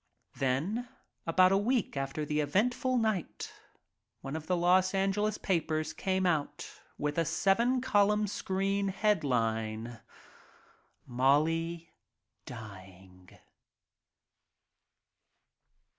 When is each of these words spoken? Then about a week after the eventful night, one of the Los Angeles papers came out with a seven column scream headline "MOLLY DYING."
Then 0.39 0.89
about 1.27 1.51
a 1.51 1.57
week 1.59 1.95
after 1.95 2.25
the 2.25 2.39
eventful 2.39 2.97
night, 2.97 3.53
one 4.21 4.35
of 4.35 4.47
the 4.47 4.57
Los 4.57 4.95
Angeles 4.95 5.37
papers 5.37 5.93
came 5.93 6.25
out 6.25 6.67
with 6.97 7.19
a 7.19 7.23
seven 7.23 7.81
column 7.81 8.25
scream 8.25 8.87
headline 8.87 9.99
"MOLLY 11.05 11.91
DYING." 12.47 13.29